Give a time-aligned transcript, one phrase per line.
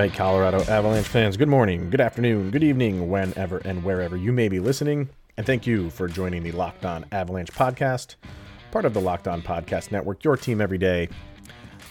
[0.00, 4.48] Right, Colorado Avalanche fans, good morning, good afternoon, good evening, whenever and wherever you may
[4.48, 5.10] be listening.
[5.36, 8.14] And thank you for joining the Locked On Avalanche podcast,
[8.70, 11.10] part of the Locked On Podcast Network, your team every day.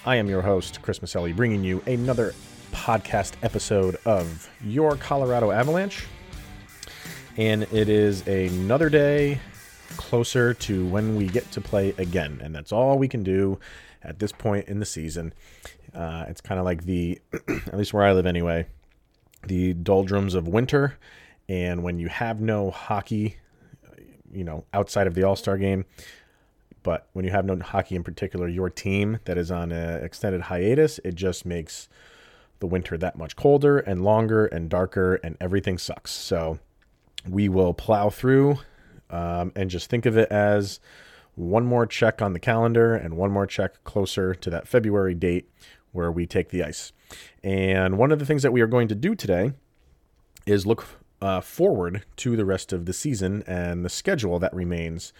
[0.07, 2.33] I am your host, Chris Maselli, bringing you another
[2.71, 6.07] podcast episode of Your Colorado Avalanche.
[7.37, 9.39] And it is another day
[9.97, 12.41] closer to when we get to play again.
[12.43, 13.59] And that's all we can do
[14.01, 15.31] at this point in the season.
[15.93, 18.67] Uh, it's kind of like the, at least where I live anyway,
[19.45, 20.97] the doldrums of winter.
[21.47, 23.37] And when you have no hockey,
[24.31, 25.85] you know, outside of the All Star game,
[26.83, 30.41] but when you have no hockey in particular, your team that is on an extended
[30.41, 31.89] hiatus, it just makes
[32.59, 36.11] the winter that much colder and longer and darker, and everything sucks.
[36.11, 36.59] So
[37.27, 38.59] we will plow through
[39.09, 40.79] um, and just think of it as
[41.35, 45.49] one more check on the calendar and one more check closer to that February date
[45.91, 46.91] where we take the ice.
[47.43, 49.53] And one of the things that we are going to do today
[50.45, 50.85] is look
[51.21, 55.13] uh, forward to the rest of the season and the schedule that remains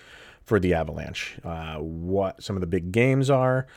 [0.44, 1.38] for the Avalanche.
[1.44, 3.68] Uh, what some of the big games are,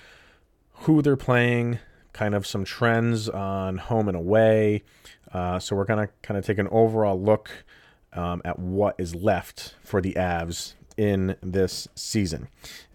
[0.73, 1.79] who they're playing,
[2.13, 4.83] kind of some trends on home and away.
[5.33, 7.51] Uh, so we're going to kind of take an overall look
[8.13, 12.49] um, at what is left for the Avs in this season.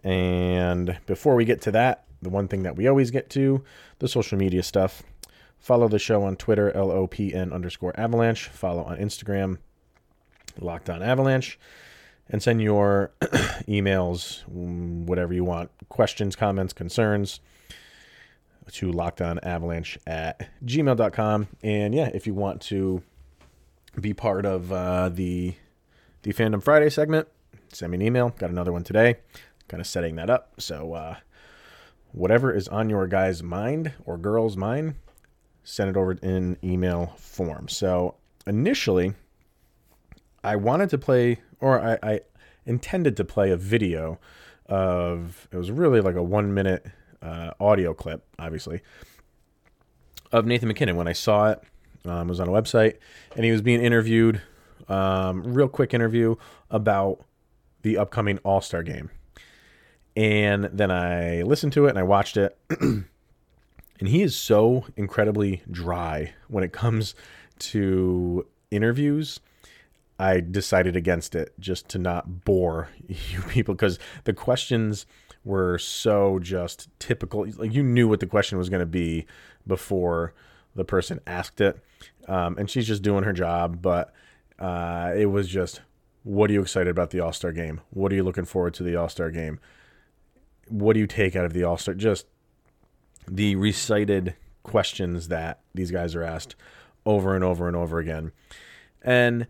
[0.04, 3.64] And before we get to that, the one thing that we always get to,
[4.00, 5.04] the social media stuff.
[5.60, 8.48] Follow the show on Twitter, LOPN underscore avalanche.
[8.50, 9.58] Follow on Instagram,
[10.60, 11.60] Locked On Avalanche.
[12.30, 13.12] And send your
[13.68, 17.40] emails, whatever you want, questions, comments, concerns
[18.72, 21.48] to lockedonavalanche at gmail.com.
[21.64, 23.02] And yeah, if you want to
[24.00, 25.56] be part of uh, the
[26.24, 27.28] the Fandom Friday segment,
[27.72, 28.30] send me an email.
[28.38, 29.18] Got another one today,
[29.68, 30.60] kind of setting that up.
[30.60, 31.16] So, uh,
[32.18, 34.96] whatever is on your guy's mind or girl's mind,
[35.64, 37.68] send it over in email form.
[37.68, 39.14] So, initially,
[40.44, 42.20] I wanted to play, or I, I
[42.66, 44.20] intended to play a video
[44.66, 46.86] of, it was really like a one minute
[47.22, 48.82] uh, audio clip, obviously,
[50.32, 51.62] of Nathan MacKinnon when I saw it.
[52.06, 52.98] Um, it was on a website,
[53.36, 54.42] and he was being interviewed.
[54.88, 56.36] Um, real quick interview
[56.70, 57.26] about
[57.82, 59.10] the upcoming All Star game.
[60.18, 62.58] And then I listened to it and I watched it.
[62.80, 63.06] and
[64.00, 67.14] he is so incredibly dry when it comes
[67.60, 69.40] to interviews.
[70.18, 75.06] I decided against it just to not bore you people because the questions
[75.46, 77.46] were so just typical.
[77.56, 79.28] Like you knew what the question was going to be
[79.68, 80.34] before
[80.74, 81.78] the person asked it.
[82.28, 83.84] Um, and she's just doing her job.
[83.84, 84.16] But
[84.58, 85.82] uh, it was just,
[86.24, 87.82] what are you excited about the All Star game?
[87.92, 89.60] What are you looking forward to the All Star game?
[90.70, 91.94] What do you take out of the All Star?
[91.94, 92.26] Just
[93.28, 96.56] the recited questions that these guys are asked
[97.06, 98.32] over and over and over again.
[99.02, 99.48] And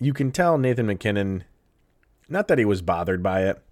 [0.00, 1.44] you can tell Nathan MacKinnon,
[2.28, 3.62] not that he was bothered by it,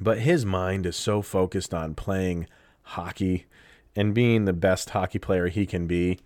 [0.00, 2.46] but his mind is so focused on playing
[2.82, 3.46] hockey
[3.96, 6.18] and being the best hockey player he can be.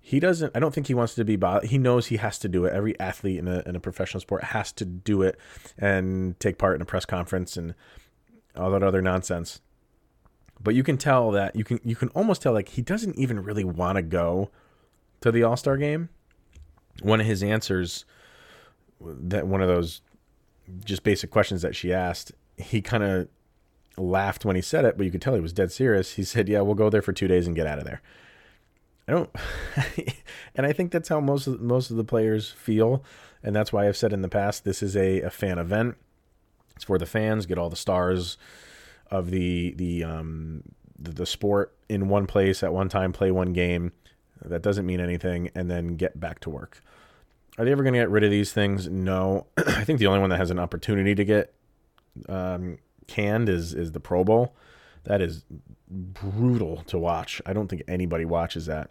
[0.00, 1.70] He doesn't, I don't think he wants to be bothered.
[1.70, 2.72] He knows he has to do it.
[2.72, 5.38] Every athlete in a, in a professional sport has to do it
[5.78, 7.74] and take part in a press conference and
[8.58, 9.60] all that other nonsense.
[10.60, 13.42] But you can tell that you can you can almost tell like he doesn't even
[13.42, 14.50] really want to go
[15.20, 16.08] to the All Star game.
[17.02, 18.04] One of his answers
[19.00, 20.00] that one of those
[20.84, 23.28] just basic questions that she asked, he kind of
[23.96, 26.14] laughed when he said it, but you could tell he was dead serious.
[26.14, 28.02] He said, "Yeah, we'll go there for two days and get out of there."
[29.06, 29.30] I don't,
[30.54, 33.04] and I think that's how most of most of the players feel,
[33.42, 35.96] and that's why I've said in the past this is a, a fan event.
[36.78, 38.38] It's for the fans, get all the stars
[39.10, 40.62] of the the um
[40.96, 43.90] the, the sport in one place at one time, play one game.
[44.44, 46.80] That doesn't mean anything, and then get back to work.
[47.58, 48.88] Are they ever going to get rid of these things?
[48.88, 49.48] No.
[49.56, 51.52] I think the only one that has an opportunity to get
[52.28, 52.78] um,
[53.08, 54.54] canned is is the Pro Bowl.
[55.02, 55.44] That is
[55.90, 57.42] brutal to watch.
[57.44, 58.88] I don't think anybody watches that.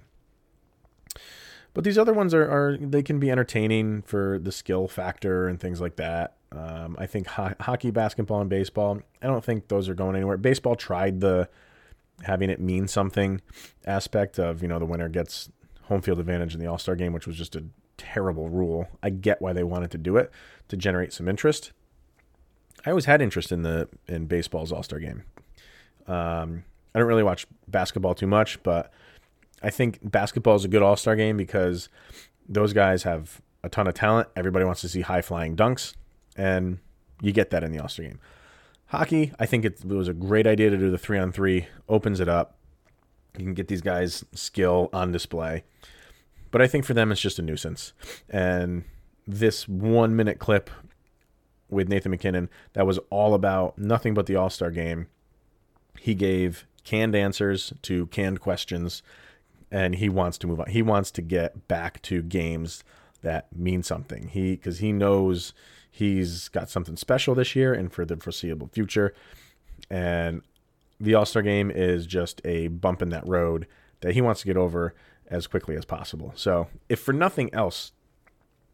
[1.73, 5.57] But these other ones are, are they can be entertaining for the skill factor and
[5.57, 6.36] things like that.
[6.51, 9.01] Um, I think ho- hockey, basketball, and baseball.
[9.21, 10.37] I don't think those are going anywhere.
[10.37, 11.49] Baseball tried the
[12.23, 13.41] having it mean something
[13.85, 15.49] aspect of you know the winner gets
[15.83, 17.65] home field advantage in the All Star game, which was just a
[17.97, 18.87] terrible rule.
[19.03, 20.31] I get why they wanted to do it
[20.69, 21.71] to generate some interest.
[22.85, 25.23] I always had interest in the in baseball's All Star game.
[26.07, 26.63] Um,
[26.95, 28.91] I don't really watch basketball too much, but
[29.61, 31.89] I think basketball is a good All Star game because
[32.47, 34.29] those guys have a ton of talent.
[34.35, 35.93] Everybody wants to see high flying dunks,
[36.37, 36.77] and
[37.21, 38.19] you get that in the All Star game.
[38.87, 42.21] Hockey, I think it was a great idea to do the three on three, opens
[42.21, 42.57] it up.
[43.37, 45.63] You can get these guys' skill on display.
[46.51, 47.91] But I think for them, it's just a nuisance.
[48.29, 48.85] And
[49.27, 50.69] this one minute clip
[51.69, 55.07] with Nathan MacKinnon that was all about nothing but the All Star game.
[55.99, 59.03] He gave canned answers to canned questions,
[59.69, 60.69] and he wants to move on.
[60.69, 62.83] He wants to get back to games
[63.21, 64.29] that mean something.
[64.29, 65.53] He because he knows
[65.97, 69.13] he's got something special this year and for the foreseeable future.
[69.89, 70.41] And
[70.99, 73.67] the All Star game is just a bump in that road
[74.01, 74.93] that he wants to get over
[75.27, 76.31] as quickly as possible.
[76.35, 77.91] So, if for nothing else,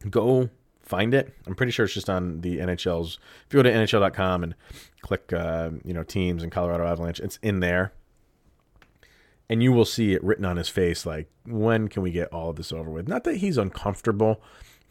[0.09, 0.49] go
[0.81, 1.33] find it.
[1.47, 3.17] I'm pretty sure it's just on the NHL's.
[3.47, 4.55] If you go to NHL.com and
[5.01, 7.93] click, uh, you know, teams and Colorado Avalanche, it's in there,
[9.49, 11.05] and you will see it written on his face.
[11.05, 13.07] Like, when can we get all of this over with?
[13.07, 14.41] Not that he's uncomfortable,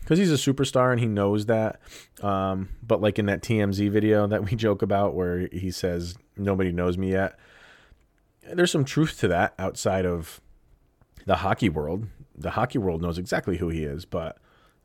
[0.02, 1.80] because he's a superstar and he knows that.
[2.20, 6.72] Um, but like in that TMZ video that we joke about, where he says nobody
[6.72, 7.38] knows me yet,
[8.52, 10.40] there's some truth to that outside of
[11.26, 12.06] the hockey world.
[12.36, 14.38] The hockey world knows exactly who he is, but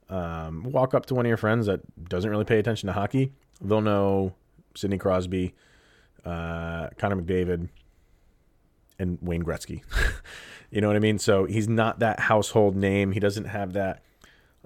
[0.10, 3.34] um, walk up to one of your friends that doesn't really pay attention to hockey,
[3.60, 4.36] they'll know
[4.76, 5.54] Sidney Crosby,
[6.24, 7.70] uh, Connor McDavid,
[9.00, 9.82] and Wayne Gretzky.
[10.72, 11.18] you know what I mean?
[11.18, 13.12] So he's not that household name.
[13.12, 14.02] He doesn't have that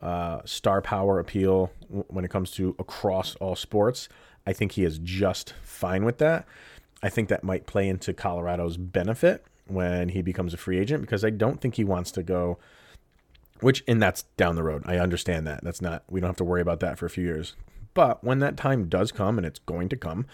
[0.02, 4.10] uh, star power appeal when it comes to across all sports.
[4.46, 6.46] I think he is just fine with that.
[7.04, 11.24] I think that might play into Colorado's benefit when he becomes a free agent because
[11.24, 12.58] I don't think he wants to go
[13.62, 14.82] which and that's down the road.
[14.86, 15.64] I understand that.
[15.64, 17.56] That's not we don't have to worry about that for a few years.
[17.94, 20.26] But when that time does come and it's going to come,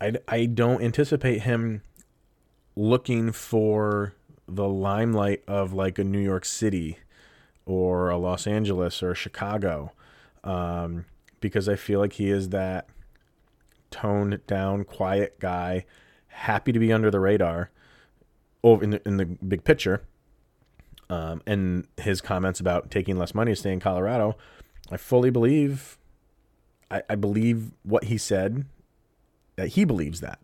[0.00, 1.82] I I don't anticipate him
[2.76, 4.14] looking for
[4.48, 6.98] the limelight of like a New York City
[7.66, 9.92] or a Los Angeles or Chicago
[10.42, 11.06] um,
[11.40, 12.88] because I feel like he is that
[13.90, 15.86] toned down, quiet guy,
[16.28, 17.70] happy to be under the radar
[18.62, 20.02] over in the, in the big picture
[21.10, 24.36] um, and his comments about taking less money to stay in Colorado,
[24.90, 25.98] I fully believe.
[26.90, 28.66] I, I believe what he said.
[29.56, 30.40] That he believes that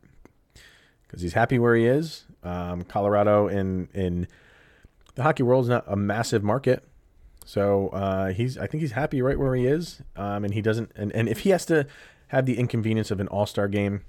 [1.03, 2.27] because he's happy where he is.
[2.45, 4.29] Um, Colorado in in
[5.17, 6.87] the hockey world is not a massive market,
[7.45, 10.03] so uh, he's I think he's happy right where he is.
[10.17, 11.87] Um, and he doesn't and, and if he has to
[12.29, 14.03] have the inconvenience of an All Star game,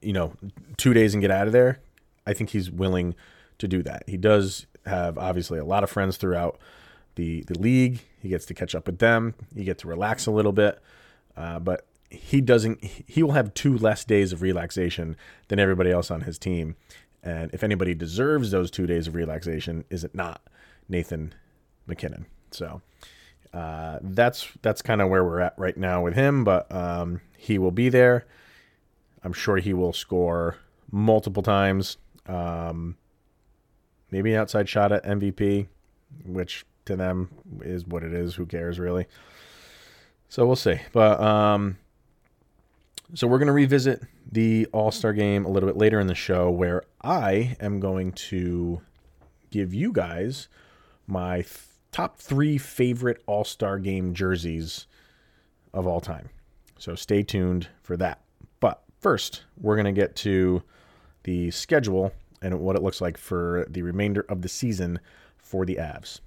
[0.00, 0.34] you know,
[0.76, 1.80] two days and get out of there,
[2.26, 3.14] I think he's willing
[3.58, 4.04] to do that.
[4.06, 6.58] He does have obviously a lot of friends throughout
[7.14, 8.00] the the league.
[8.20, 9.34] He gets to catch up with them.
[9.54, 10.80] He gets to relax a little bit,
[11.36, 12.82] uh, but he doesn't.
[12.84, 15.16] He will have two less days of relaxation
[15.48, 16.76] than everybody else on his team.
[17.22, 20.42] And if anybody deserves those two days of relaxation, is it not
[20.88, 21.34] Nathan
[21.86, 22.26] MacKinnon?
[22.50, 22.82] So
[23.52, 26.44] uh, that's that's kind of where we're at right now with him.
[26.44, 28.26] But um, he will be there.
[29.22, 30.56] I'm sure he will score
[30.90, 31.96] multiple times.
[32.26, 32.96] Um,
[34.10, 35.66] maybe an outside shot at MVP,
[36.24, 37.30] which to them
[37.62, 38.34] is what it is.
[38.34, 39.06] Who cares really?
[40.28, 40.80] So we'll see.
[40.92, 41.78] But um,
[43.14, 46.14] so we're going to revisit the All Star game a little bit later in the
[46.14, 48.80] show, where I am going to
[49.50, 50.48] give you guys
[51.06, 51.42] my
[51.96, 54.86] top three favorite All Star game jerseys
[55.72, 56.28] of all time.
[56.76, 58.20] So stay tuned for that.
[58.60, 60.62] But first, we're going to get to
[61.22, 62.12] the schedule
[62.42, 65.00] and what it looks like for the remainder of the season
[65.38, 66.20] for the Avs.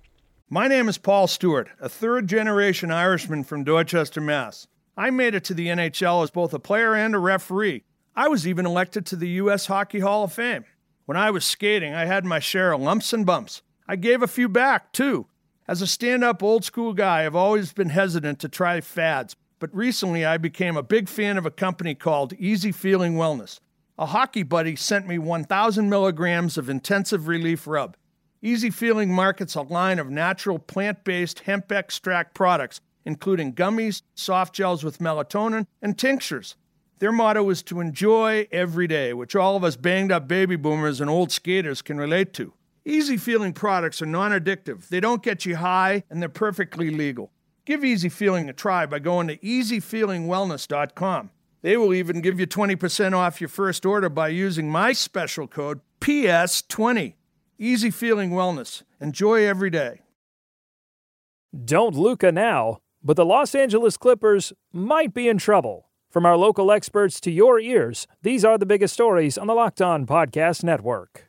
[0.49, 4.65] My name is Paul Stewart, a third generation Irishman from Dorchester, Mass.
[4.97, 7.83] I made it to the NHL as both a player and a referee.
[8.15, 9.67] I was even elected to the U.S.
[9.67, 10.65] Hockey Hall of Fame.
[11.05, 13.61] When I was skating, I had my share of lumps and bumps.
[13.87, 15.27] I gave a few back, too.
[15.69, 19.69] As a stand up old school guy, I've always been hesitant to try fads, but
[19.71, 23.59] recently I became a big fan of a company called Easy Feeling Wellness.
[23.95, 27.95] A hockey buddy sent me 1,000 milligrams of intensive relief rub.
[28.41, 34.55] Easy Feeling markets a line of natural plant based hemp extract products, including gummies, soft
[34.55, 36.55] gels with melatonin, and tinctures.
[36.97, 40.99] Their motto is to enjoy every day, which all of us banged up baby boomers
[40.99, 42.53] and old skaters can relate to.
[42.89, 47.31] Easy Feeling products are non addictive, they don't get you high, and they're perfectly legal.
[47.65, 51.29] Give Easy Feeling a try by going to easyfeelingwellness.com.
[51.61, 55.81] They will even give you 20% off your first order by using my special code
[56.01, 57.13] PS20.
[57.59, 58.83] Easy Feeling Wellness.
[58.99, 60.01] Enjoy every day.
[61.65, 65.89] Don't Luca now, but the Los Angeles Clippers might be in trouble.
[66.09, 69.81] From our local experts to your ears, these are the biggest stories on the Locked
[69.81, 71.28] On Podcast Network.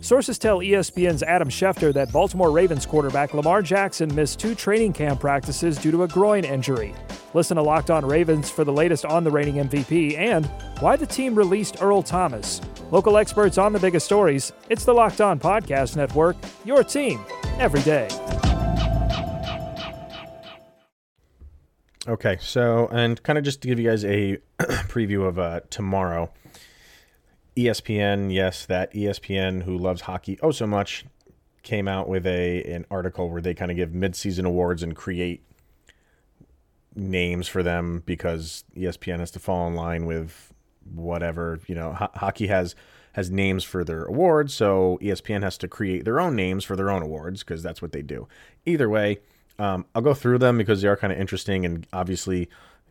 [0.00, 5.20] Sources tell ESPN's Adam Schefter that Baltimore Ravens quarterback Lamar Jackson missed two training camp
[5.20, 6.94] practices due to a groin injury.
[7.34, 10.46] Listen to Locked On Ravens for the latest on the reigning MVP and
[10.80, 12.60] why the team released Earl Thomas.
[12.90, 14.52] Local experts on the biggest stories.
[14.70, 17.20] It's the Locked On Podcast Network, your team
[17.58, 18.08] every day.
[22.06, 26.30] Okay, so and kind of just to give you guys a preview of uh, tomorrow.
[27.58, 31.04] ESPN, yes, that ESPN who loves hockey oh so much,
[31.62, 35.42] came out with a an article where they kind of give midseason awards and create
[36.94, 40.52] names for them because ESPN has to fall in line with
[40.94, 41.92] whatever you know.
[41.94, 42.76] Ho- hockey has
[43.14, 46.90] has names for their awards, so ESPN has to create their own names for their
[46.90, 48.28] own awards because that's what they do.
[48.66, 49.18] Either way,
[49.58, 52.48] um, I'll go through them because they are kind of interesting and obviously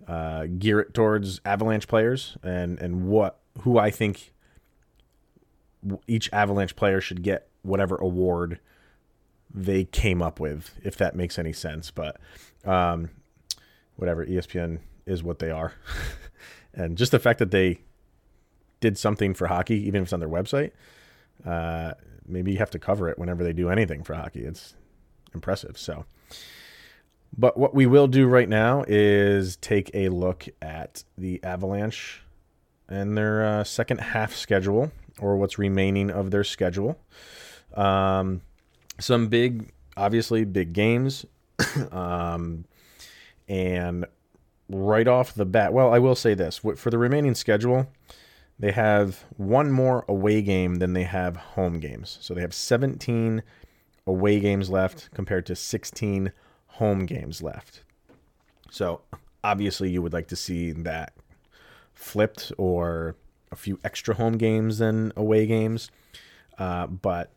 [0.09, 4.33] uh, gear it towards Avalanche players and and what who I think
[6.07, 8.59] each Avalanche player should get whatever award
[9.53, 11.91] they came up with, if that makes any sense.
[11.91, 12.17] But
[12.65, 13.09] um,
[13.95, 15.73] whatever, ESPN is what they are.
[16.73, 17.81] and just the fact that they
[18.79, 20.71] did something for hockey, even if it's on their website,
[21.45, 21.93] uh,
[22.27, 24.41] maybe you have to cover it whenever they do anything for hockey.
[24.41, 24.75] It's
[25.33, 25.77] impressive.
[25.77, 26.05] So,
[27.35, 32.21] but what we will do right now is take a look at the Avalanche
[32.89, 36.99] and their uh, second half schedule or what's remaining of their schedule.
[37.75, 38.41] Um,
[38.99, 41.25] some big, obviously, big games.
[41.91, 42.65] um,
[43.47, 44.05] and
[44.69, 47.87] right off the bat, well, I will say this for the remaining schedule,
[48.59, 52.17] they have one more away game than they have home games.
[52.21, 53.43] So they have 17
[54.05, 56.31] away games left compared to 16
[56.67, 57.83] home games left.
[58.71, 59.01] So
[59.43, 61.13] obviously, you would like to see that
[61.93, 63.15] flipped or
[63.51, 65.89] a few extra home games than away games.
[66.57, 67.31] Uh, but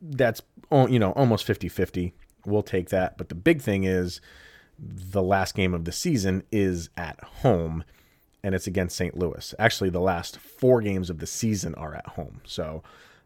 [0.00, 2.12] that's you know almost 50-50.
[2.46, 3.16] We'll take that.
[3.16, 4.20] But the big thing is
[4.78, 7.84] the last game of the season is at home
[8.42, 9.16] and it's against St.
[9.16, 9.54] Louis.
[9.58, 12.42] Actually, the last four games of the season are at home.
[12.44, 12.82] So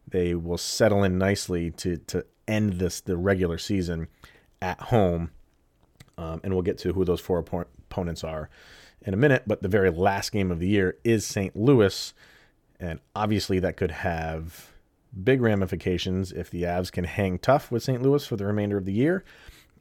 [0.07, 4.07] they will settle in nicely to to end this the regular season
[4.61, 5.31] at home.
[6.17, 8.49] Um, and we'll get to who those four opponents are
[9.01, 9.43] in a minute.
[9.47, 11.55] But the very last game of the year is St.
[11.55, 12.13] Louis,
[12.79, 14.71] and obviously, that could have
[15.23, 18.01] big ramifications if the Avs can hang tough with St.
[18.01, 19.23] Louis for the remainder of the year.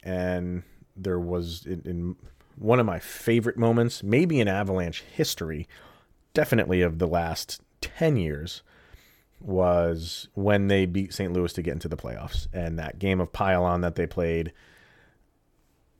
[0.02, 0.62] And
[0.96, 2.16] there was in, in
[2.56, 5.68] one of my favorite moments, maybe in Avalanche history,
[6.34, 8.62] definitely of the last 10 years,
[9.40, 11.32] was when they beat St.
[11.32, 12.48] Louis to get into the playoffs.
[12.52, 14.52] And that game of pile on that they played.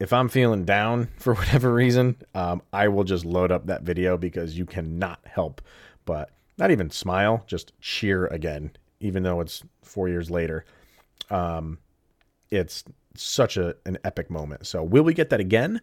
[0.01, 4.17] If I'm feeling down for whatever reason, um, I will just load up that video
[4.17, 5.61] because you cannot help
[6.09, 10.65] but not even smile, just cheer again, even though it's four years later.
[11.29, 11.81] Um,
[12.51, 12.83] it's
[13.15, 14.67] such a an epic moment.
[14.67, 15.83] So will we get that again?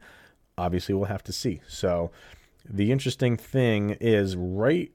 [0.57, 1.61] Obviously, we'll have to see.
[1.67, 2.09] So
[2.67, 4.91] the interesting thing is right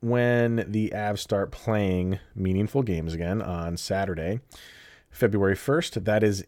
[0.00, 4.40] when the Avs start playing meaningful games again on Saturday,
[5.08, 6.04] February 1st.
[6.04, 6.44] That is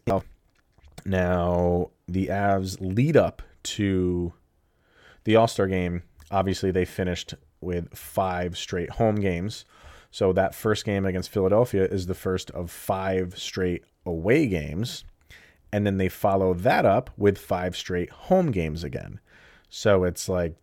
[1.05, 4.33] now the Avs lead up to
[5.23, 6.03] the All Star game.
[6.31, 9.65] Obviously, they finished with five straight home games.
[10.11, 15.03] So that first game against Philadelphia is the first of five straight away games.
[15.71, 19.19] And then they follow that up with five straight home games again.
[19.69, 20.55] So it's like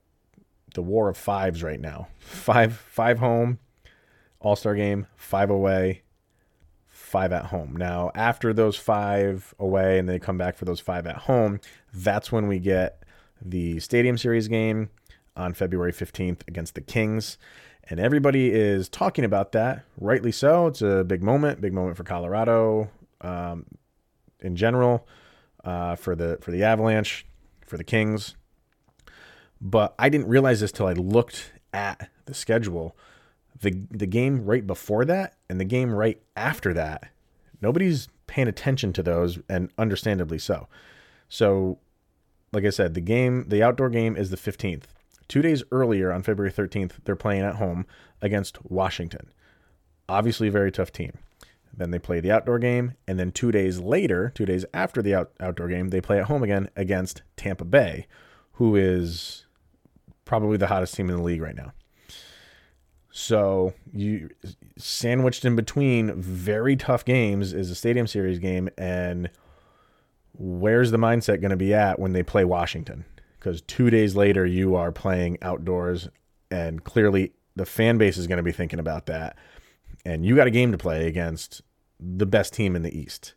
[0.74, 2.08] the war of fives right now.
[2.18, 3.58] Five five home,
[4.40, 6.02] all-star game, five away,
[7.12, 7.76] five at home.
[7.76, 11.60] Now, after those five away and they come back for those five at home,
[11.92, 13.02] that's when we get
[13.44, 14.88] the Stadium Series game
[15.36, 17.36] on February 15th against the Kings.
[17.90, 20.68] And everybody is talking about that, rightly so.
[20.68, 22.90] It's a big moment, big moment for Colorado
[23.20, 23.66] um,
[24.40, 25.06] in general,
[25.64, 27.26] uh, for the for the Avalanche,
[27.66, 28.36] for the Kings.
[29.60, 32.96] But I didn't realize this till I looked at the schedule.
[33.60, 37.10] The the game right before that and the game right after that,
[37.60, 40.66] nobody's paying attention to those, and understandably so.
[41.28, 41.78] So,
[42.52, 44.84] like I said, the game, the outdoor game is the 15th.
[45.28, 47.86] Two days earlier, on February 13th, they're playing at home
[48.22, 49.30] against Washington.
[50.08, 51.12] Obviously, a very tough team.
[51.76, 55.14] Then they play the outdoor game, and then two days later, two days after the
[55.14, 58.06] out- outdoor game, they play at home again against Tampa Bay,
[58.52, 59.44] who is
[60.24, 61.72] probably the hottest team in the league right now.
[63.14, 64.30] So you
[64.78, 69.28] sandwiched in between very tough games is a Stadium Series game, and
[70.32, 73.04] where's the mindset going to be at when they play Washington?
[73.38, 76.08] Because two days later you are playing outdoors,
[76.50, 79.36] and clearly the fan base is going to be thinking about that,
[80.06, 81.60] and you got a game to play against
[82.00, 83.34] the best team in the East.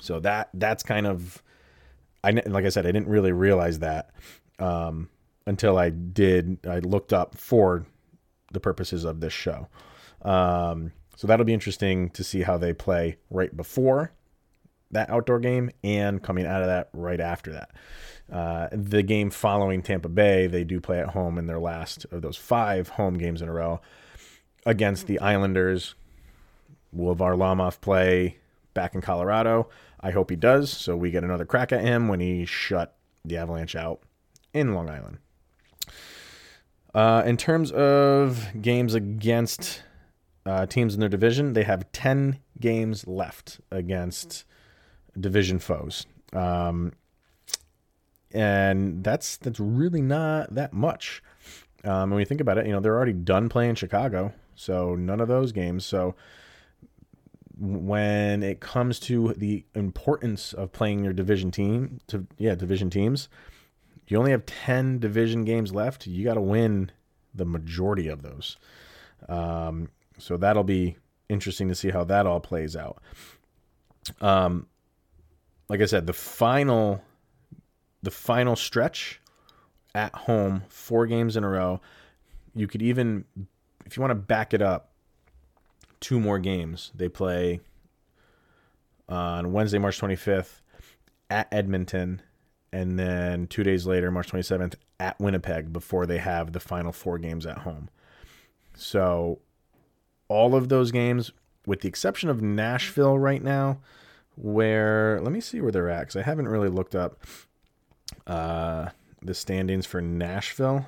[0.00, 1.42] So that that's kind of,
[2.24, 4.12] I like I said, I didn't really realize that
[4.58, 5.10] um,
[5.46, 6.66] until I did.
[6.66, 7.84] I looked up for
[8.52, 9.68] the purposes of this show.
[10.22, 14.12] Um, so that'll be interesting to see how they play right before
[14.90, 17.70] that outdoor game and coming out of that right after that.
[18.32, 22.22] Uh, the game following Tampa Bay, they do play at home in their last of
[22.22, 23.80] those five home games in a row
[24.66, 25.94] against the Islanders.
[26.92, 28.38] Will Varlamov play
[28.74, 29.68] back in Colorado?
[30.00, 33.36] I hope he does, so we get another crack at him when he shut the
[33.36, 34.00] Avalanche out
[34.52, 35.18] in Long Island.
[36.94, 39.82] Uh, in terms of games against
[40.46, 44.44] uh, teams in their division, they have 10 games left against
[45.18, 46.06] division foes.
[46.32, 46.92] Um,
[48.32, 51.22] and that's that's really not that much.
[51.84, 55.20] Um, when you think about it, you know, they're already done playing Chicago, so none
[55.20, 55.86] of those games.
[55.86, 56.14] So
[57.58, 63.28] when it comes to the importance of playing your division team to yeah, division teams,
[64.08, 66.06] you only have 10 division games left.
[66.06, 66.90] You got to win
[67.34, 68.56] the majority of those.
[69.28, 70.96] Um, so that'll be
[71.28, 73.02] interesting to see how that all plays out.
[74.20, 74.66] Um,
[75.68, 77.02] like I said, the final,
[78.02, 79.20] the final stretch
[79.94, 81.80] at home, four games in a row.
[82.54, 83.24] You could even,
[83.84, 84.90] if you want to back it up,
[86.00, 86.92] two more games.
[86.94, 87.60] They play
[89.08, 90.60] on Wednesday, March 25th
[91.30, 92.22] at Edmonton
[92.72, 97.18] and then two days later, March 27th, at Winnipeg before they have the final four
[97.18, 97.88] games at home.
[98.74, 99.40] So,
[100.28, 101.32] all of those games,
[101.66, 103.78] with the exception of Nashville right now,
[104.36, 107.24] where let me see where they're at because I haven't really looked up
[108.26, 108.90] uh,
[109.22, 110.86] the standings for Nashville,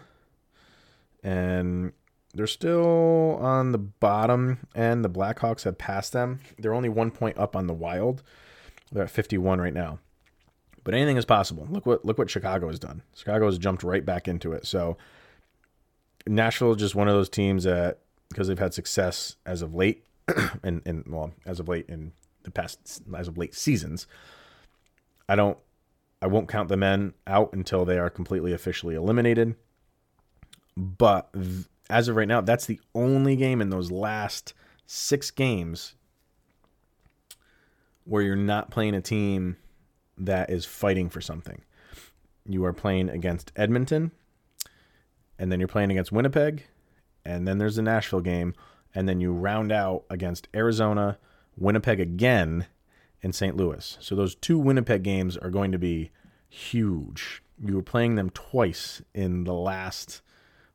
[1.23, 1.93] and
[2.35, 6.41] they're still on the bottom, and the Blackhawks have passed them.
[6.59, 8.23] They're only one point up on the Wild.
[8.93, 9.99] They're at 51 right now.
[10.85, 11.67] But anything is possible.
[11.71, 13.03] Look what look what Chicago has done.
[13.15, 14.67] Chicago has jumped right back into it.
[14.67, 14.97] So
[16.27, 20.05] Nashville is just one of those teams that because they've had success as of late,
[20.63, 22.13] and and well as of late in
[22.45, 24.07] the past as of late seasons.
[25.29, 25.59] I don't
[26.23, 29.57] I won't count the men out until they are completely officially eliminated.
[30.77, 31.35] But
[31.89, 34.55] as of right now, that's the only game in those last
[34.87, 35.95] six games
[38.05, 39.57] where you're not playing a team
[40.21, 41.63] that is fighting for something.
[42.45, 44.13] You are playing against Edmonton,
[45.39, 46.65] and then you're playing against Winnipeg,
[47.25, 48.55] and then there's the Nashville game,
[48.95, 51.19] and then you round out against Arizona,
[51.57, 52.67] Winnipeg again,
[53.23, 53.57] and St.
[53.57, 53.97] Louis.
[54.01, 56.11] So those two Winnipeg games are going to be
[56.49, 57.43] huge.
[57.63, 60.23] You were playing them twice in the last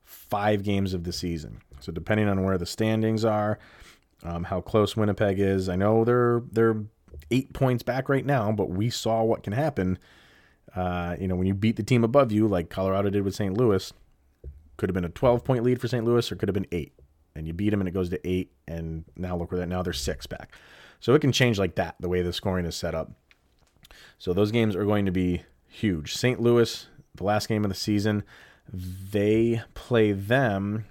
[0.03, 1.61] five games of the season.
[1.79, 3.59] So depending on where the standings are,
[4.23, 6.83] um, how close Winnipeg is, I know they're they're
[7.31, 9.97] eight points back right now, but we saw what can happen.
[10.75, 13.55] Uh, you know, when you beat the team above you, like Colorado did with St.
[13.55, 13.93] Louis,
[14.77, 16.03] could have been a 12 point lead for St.
[16.03, 16.93] Louis or could have been eight.
[17.35, 18.51] And you beat them and it goes to eight.
[18.67, 20.53] And now look where that now they're six back.
[20.99, 23.11] So it can change like that, the way the scoring is set up.
[24.17, 26.15] So those games are going to be huge.
[26.15, 26.39] St.
[26.39, 28.23] Louis, the last game of the season,
[28.71, 30.85] they play them.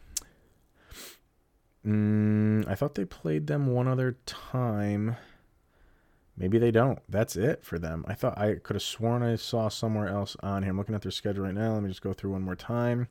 [1.87, 5.17] Mm, I thought they played them one other time.
[6.37, 6.99] Maybe they don't.
[7.09, 8.05] That's it for them.
[8.09, 10.71] I thought I could have sworn I saw somewhere else on here.
[10.71, 11.75] I'm looking at their schedule right now.
[11.75, 13.09] Let me just go through one more time.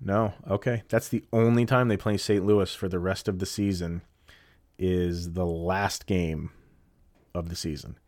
[0.00, 0.32] No.
[0.48, 0.82] Okay.
[0.88, 2.44] That's the only time they play St.
[2.44, 4.02] Louis for the rest of the season
[4.78, 6.50] is the last game
[7.34, 7.98] of the season.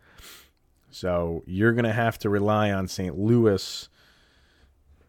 [0.91, 3.19] So you're going to have to rely on St.
[3.19, 3.89] Louis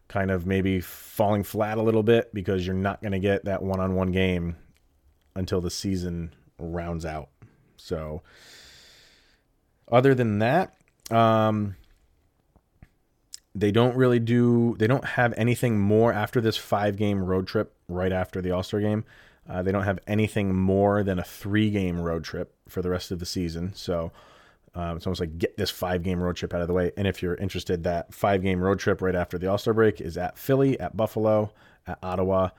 [0.08, 3.62] kind of maybe falling flat a little bit because you're not going to get that
[3.62, 4.56] one on one game
[5.34, 7.29] until the season rounds out.
[7.80, 8.22] So,
[9.90, 10.74] other than that,
[11.10, 11.76] um,
[13.54, 17.74] they don't really do, they don't have anything more after this five game road trip
[17.88, 19.04] right after the All Star game.
[19.48, 23.10] Uh, they don't have anything more than a three game road trip for the rest
[23.10, 23.74] of the season.
[23.74, 24.12] So,
[24.74, 26.92] um, it's almost like get this five game road trip out of the way.
[26.96, 30.00] And if you're interested, that five game road trip right after the All Star break
[30.00, 31.52] is at Philly, at Buffalo,
[31.86, 32.50] at Ottawa,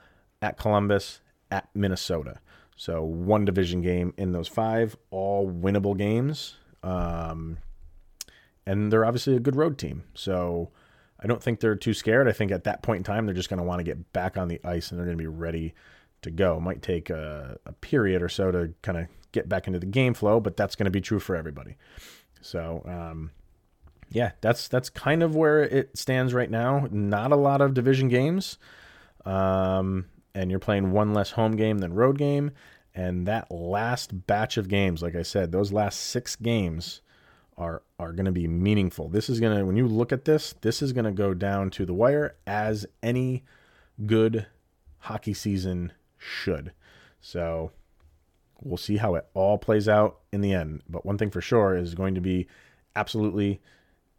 [0.41, 2.39] at Columbus, at Minnesota.
[2.75, 6.55] So one division game in those five, all winnable games.
[6.83, 7.57] Um,
[8.65, 10.03] and they're obviously a good road team.
[10.13, 10.71] So
[11.19, 12.27] I don't think they're too scared.
[12.27, 14.37] I think at that point in time, they're just going to want to get back
[14.37, 15.73] on the ice and they're going to be ready
[16.23, 16.57] to go.
[16.57, 19.85] It might take a, a period or so to kind of get back into the
[19.85, 21.75] game flow, but that's going to be true for everybody.
[22.41, 23.31] So, um,
[24.11, 26.87] yeah, that's that's kind of where it stands right now.
[26.91, 28.57] Not a lot of division games,
[29.25, 32.51] um, and you're playing one less home game than road game.
[32.93, 37.01] And that last batch of games, like I said, those last six games
[37.57, 39.07] are are going to be meaningful.
[39.07, 41.69] This is going to when you look at this, this is going to go down
[41.71, 43.43] to the wire as any
[44.05, 44.47] good
[44.99, 46.73] hockey season should.
[47.21, 47.71] So
[48.61, 50.81] we'll see how it all plays out in the end.
[50.89, 52.47] But one thing for sure is going to be
[52.95, 53.61] absolutely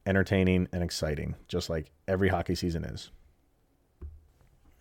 [0.07, 3.11] entertaining and exciting, just like every hockey season is.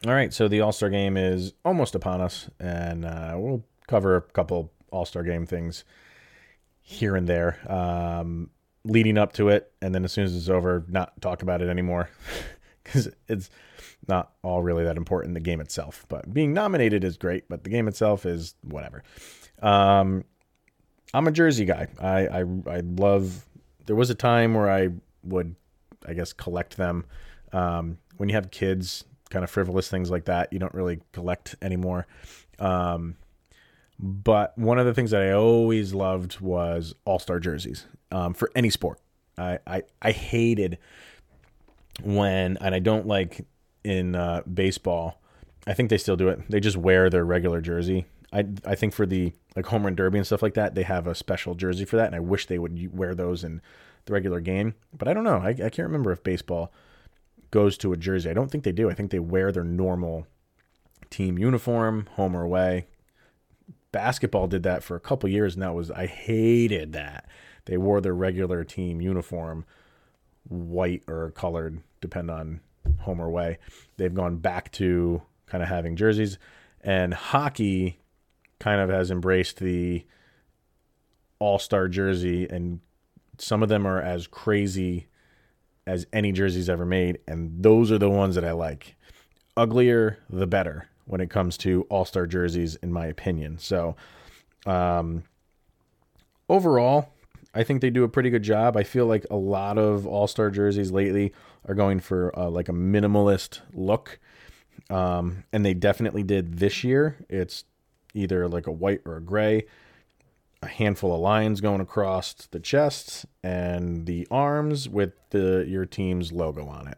[0.08, 4.16] All right, so the All Star game is almost upon us, and uh, we'll cover
[4.16, 5.84] a couple All Star game things
[6.82, 8.50] here and there um,
[8.84, 11.70] leading up to it, and then as soon as it's over, not talk about it
[11.70, 12.10] anymore
[12.84, 13.52] because it's
[14.08, 15.36] not all really that important.
[15.36, 19.04] The game itself, but being nominated is great, but the game itself is whatever.
[19.62, 20.24] Um,
[21.14, 21.90] I'm a jersey guy.
[22.00, 23.46] I, I I love.
[23.86, 24.90] There was a time where I
[25.24, 25.56] would,
[26.08, 27.06] I guess, collect them.
[27.54, 31.56] Um, when you have kids, kind of frivolous things like that, you don't really collect
[31.62, 32.06] anymore.
[32.60, 33.16] Um,
[33.98, 38.52] but one of the things that I always loved was All Star jerseys um, for
[38.56, 39.00] any sport.
[39.38, 40.78] I, I I hated
[42.04, 43.46] when, and I don't like
[43.84, 45.22] in uh, baseball.
[45.68, 46.50] I think they still do it.
[46.50, 48.06] They just wear their regular jersey.
[48.34, 51.08] I I think for the like home run derby and stuff like that, they have
[51.08, 53.62] a special jersey for that, and I wish they would wear those in
[54.06, 54.76] the regular game.
[54.98, 55.38] But I don't know.
[55.38, 56.72] I, I can't remember if baseball
[57.52, 58.30] goes to a jersey.
[58.30, 58.90] I don't think they do.
[58.90, 60.26] I think they wear their normal
[61.10, 62.88] team uniform, home or away.
[63.92, 67.28] Basketball did that for a couple years, and that was I hated that.
[67.66, 69.66] They wore their regular team uniform,
[70.48, 72.62] white or colored, depend on
[73.00, 73.60] home or away.
[73.98, 76.38] They've gone back to kind of having jerseys,
[76.80, 78.00] and hockey
[78.60, 80.06] kind of has embraced the
[81.40, 82.80] all star jersey, and
[83.38, 85.08] some of them are as crazy
[85.88, 88.96] as any jerseys ever made, and those are the ones that I like.
[89.58, 93.58] Uglier, the better when it comes to all star jerseys, in my opinion.
[93.58, 93.96] So,
[94.66, 95.24] um,
[96.48, 97.14] overall,
[97.54, 98.78] I think they do a pretty good job.
[98.78, 101.34] I feel like a lot of all star jerseys lately
[101.68, 104.20] are going for uh, like a minimalist look.
[104.90, 107.18] Um, and they definitely did this year.
[107.30, 107.66] It's
[108.14, 109.66] either like a white or a gray,
[110.62, 116.32] a handful of lines going across the chest and the arms with the your team's
[116.32, 116.98] logo on it.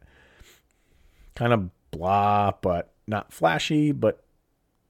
[1.35, 4.23] Kind of blah, but not flashy, but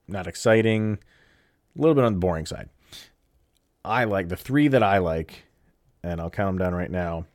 [0.07, 0.99] not exciting.
[1.77, 2.69] A little bit on the boring side.
[3.85, 5.43] I like the three that I like,
[6.03, 7.25] and I'll count them down right now.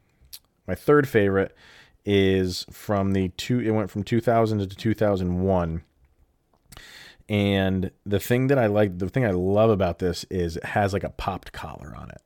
[0.67, 1.55] My third favorite
[2.05, 3.61] is from the two.
[3.61, 5.83] It went from 2000 to 2001
[7.29, 10.93] and the thing that I like, the thing I love about this is it has
[10.93, 12.23] like a popped collar on it.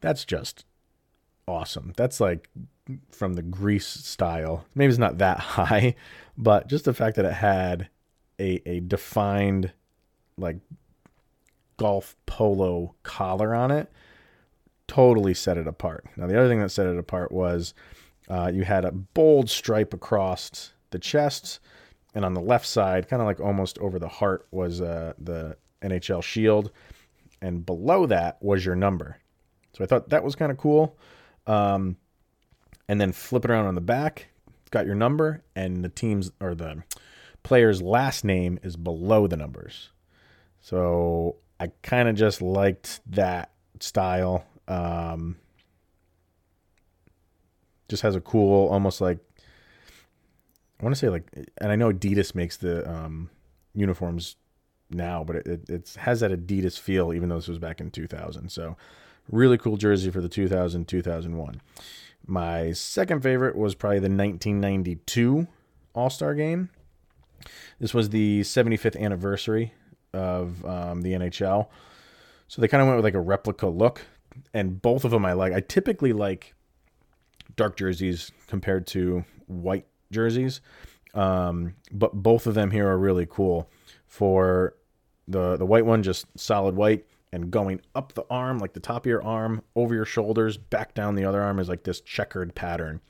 [0.00, 0.64] That's just
[1.46, 1.92] awesome.
[1.96, 2.48] That's like
[3.10, 4.64] from the Grease style.
[4.74, 5.94] Maybe it's not that high,
[6.36, 7.88] but just the fact that it had
[8.40, 9.72] a a defined
[10.36, 10.56] like
[11.76, 13.90] golf polo collar on it
[14.88, 16.04] totally set it apart.
[16.16, 17.72] Now the other thing that set it apart was
[18.28, 21.60] uh, you had a bold stripe across the chest
[22.14, 25.56] and on the left side, kind of like almost over the heart, was uh, the
[25.82, 26.70] NHL shield,
[27.40, 29.18] and below that was your number.
[29.72, 30.98] So I thought that was kind of cool.
[31.46, 31.96] Um,
[32.88, 34.28] and then flip it around on the back,
[34.70, 36.82] got your number, and the team's or the
[37.42, 39.90] player's last name is below the numbers.
[40.60, 44.44] So I kind of just liked that style.
[44.68, 45.36] Um,
[47.88, 49.18] just has a cool, almost like
[50.82, 53.30] I want to say like, and I know Adidas makes the um,
[53.72, 54.34] uniforms
[54.90, 58.50] now, but it, it, has that Adidas feel, even though this was back in 2000.
[58.50, 58.76] So,
[59.30, 61.62] really cool jersey for the 2000 2001.
[62.26, 65.46] My second favorite was probably the 1992
[65.94, 66.68] All Star game.
[67.78, 69.72] This was the 75th anniversary
[70.12, 71.68] of um, the NHL.
[72.48, 74.02] So they kind of went with like a replica look.
[74.52, 75.52] And both of them I like.
[75.52, 76.54] I typically like
[77.56, 80.60] dark jerseys compared to white jerseys.
[81.14, 83.68] Um, but both of them here are really cool.
[84.06, 84.74] For
[85.28, 89.02] the the white one, just solid white, and going up the arm, like the top
[89.02, 92.54] of your arm, over your shoulders, back down the other arm is like this checkered
[92.54, 93.00] pattern.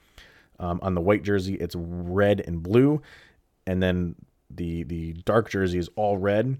[0.59, 3.03] Um, on the white jersey, it's red and blue,
[3.67, 4.15] and then
[4.51, 6.57] the the dark jersey is all red,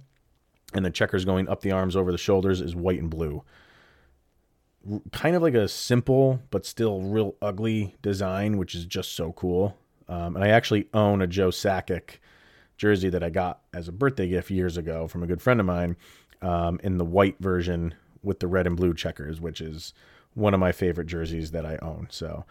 [0.75, 3.45] and the checkers going up the arms over the shoulders is white and blue.
[5.13, 9.77] Kind of like a simple but still real ugly design, which is just so cool.
[10.13, 12.19] Um, and I actually own a Joe Sakic
[12.77, 15.65] jersey that I got as a birthday gift years ago from a good friend of
[15.65, 15.97] mine
[16.43, 19.95] um, in the white version with the red and blue checkers, which is
[20.35, 22.09] one of my favorite jerseys that I own.
[22.11, 22.45] So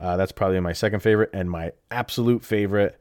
[0.00, 2.98] uh, that's probably my second favorite and my absolute favorite,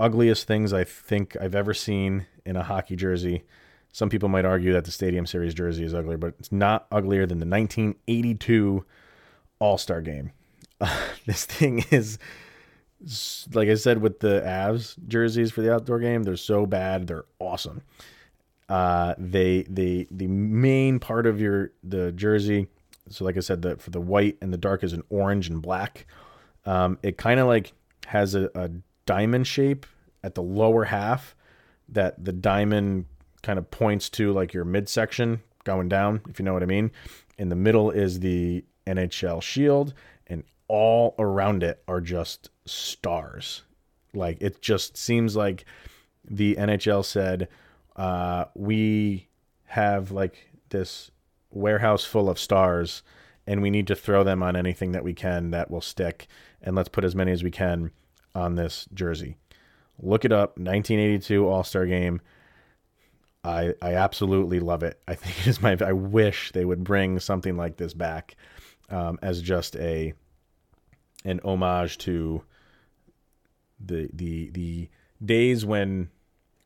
[0.00, 3.44] ugliest things I think I've ever seen in a hockey jersey.
[3.92, 7.26] Some people might argue that the Stadium Series jersey is uglier, but it's not uglier
[7.26, 8.86] than the 1982
[9.58, 10.32] All Star game.
[10.80, 12.18] Uh, this thing is,
[13.52, 17.24] like I said, with the Avs jerseys for the outdoor game, they're so bad, they're
[17.38, 17.82] awesome.
[18.68, 22.66] Uh, they they the main part of your the jersey.
[23.08, 25.62] So like I said, the for the white and the dark is an orange and
[25.62, 26.06] black.
[26.64, 27.72] Um, it kind of like
[28.06, 28.70] has a, a
[29.04, 29.86] diamond shape
[30.24, 31.36] at the lower half
[31.88, 33.06] that the diamond
[33.42, 36.90] kind of points to like your midsection going down, if you know what I mean.
[37.38, 39.94] In the middle is the NHL shield,
[40.68, 43.62] all around it are just stars.
[44.14, 45.64] Like it just seems like
[46.28, 47.48] the NHL said,
[47.94, 49.28] uh, we
[49.64, 51.10] have like this
[51.50, 53.02] warehouse full of stars
[53.46, 56.26] and we need to throw them on anything that we can that will stick
[56.60, 57.90] and let's put as many as we can
[58.34, 59.36] on this jersey.
[60.00, 62.20] Look it up 1982 all-star game.
[63.44, 65.00] I i absolutely love it.
[65.06, 68.36] I think it is my i wish they would bring something like this back
[68.90, 70.12] um, as just a
[71.26, 72.42] an homage to
[73.84, 74.88] the the the
[75.24, 76.08] days when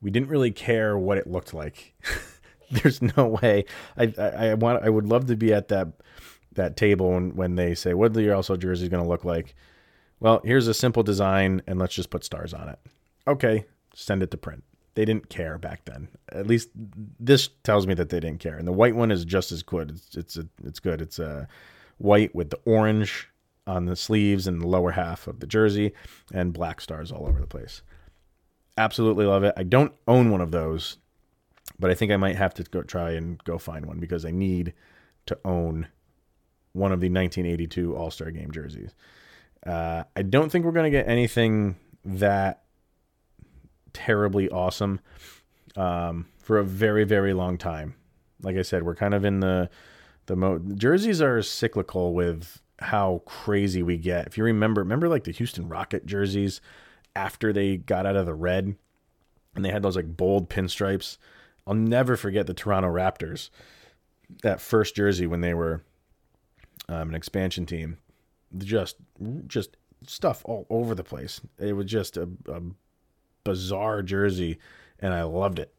[0.01, 1.95] we didn't really care what it looked like.
[2.71, 3.65] There's no way.
[3.97, 4.85] I, I, I want.
[4.85, 5.89] I would love to be at that
[6.53, 9.57] that table when, when they say, "What your also jersey going to look like?"
[10.21, 12.79] Well, here's a simple design, and let's just put stars on it.
[13.27, 14.63] Okay, send it to print.
[14.95, 16.09] They didn't care back then.
[16.31, 16.69] At least
[17.19, 18.57] this tells me that they didn't care.
[18.57, 19.91] And the white one is just as good.
[19.91, 21.01] It's it's a, it's good.
[21.01, 21.49] It's a
[21.99, 23.30] white with the orange
[23.67, 25.93] on the sleeves and the lower half of the jersey,
[26.33, 27.83] and black stars all over the place.
[28.77, 29.55] Absolutely love it.
[29.57, 30.99] I don't own one of those,
[31.79, 34.31] but I think I might have to go try and go find one because I
[34.31, 34.73] need
[35.27, 35.89] to own
[36.73, 38.95] one of the 1982 All Star Game jerseys.
[39.67, 42.63] Uh, I don't think we're going to get anything that
[43.93, 45.01] terribly awesome
[45.77, 47.95] um, for a very, very long time.
[48.43, 49.69] Like I said, we're kind of in the
[50.27, 54.27] the mo- jerseys are cyclical with how crazy we get.
[54.27, 56.61] If you remember, remember like the Houston Rocket jerseys
[57.15, 58.77] after they got out of the red
[59.55, 61.19] and they had those like bold pinstripes.
[61.67, 63.51] I'll never forget the Toronto Raptors,
[64.43, 65.83] that first jersey when they were
[66.89, 67.99] um, an expansion team.
[68.59, 68.97] Just,
[69.47, 71.41] just stuff all over the place.
[71.59, 72.61] It was just a, a
[73.45, 74.59] bizarre jersey,
[74.99, 75.75] and I loved it.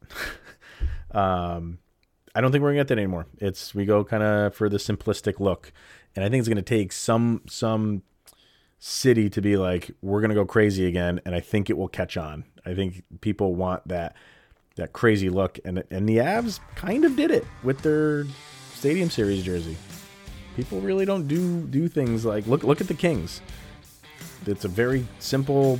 [1.12, 1.80] um,
[2.34, 3.28] I don't think we're gonna get that anymore.
[3.40, 5.74] It's we go kind of for the simplistic look,
[6.16, 8.04] and I think it's gonna take some some
[8.80, 12.18] city to be like we're gonna go crazy again, and I think it will catch
[12.18, 12.46] on.
[12.66, 14.16] I think people want that
[14.76, 18.26] that crazy look, and and the Avs kind of did it with their
[18.74, 19.78] Stadium Series jersey.
[20.56, 23.42] People really don't do do things like look look at the Kings.
[24.48, 25.80] It's a very simple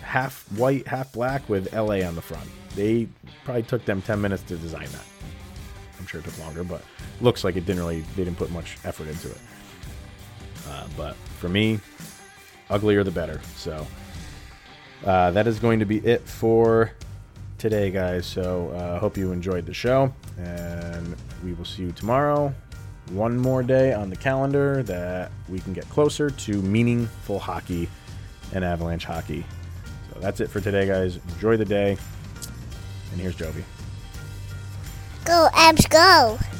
[0.00, 2.48] half white, half black with LA on the front.
[2.74, 3.08] They
[3.44, 5.04] probably took them 10 minutes to design that.
[6.12, 6.82] Sure it took longer, but
[7.22, 9.38] looks like it didn't really, they didn't put much effort into it.
[10.68, 11.80] Uh, but for me,
[12.68, 13.40] uglier the better.
[13.56, 13.86] So
[15.06, 16.92] uh, that is going to be it for
[17.56, 18.26] today, guys.
[18.26, 22.52] So I uh, hope you enjoyed the show, and we will see you tomorrow.
[23.12, 27.88] One more day on the calendar that we can get closer to meaningful hockey
[28.52, 29.46] and Avalanche hockey.
[30.12, 31.18] So that's it for today, guys.
[31.36, 31.96] Enjoy the day.
[33.12, 33.64] And here's Jovi.
[35.32, 36.51] Go, Avs, go!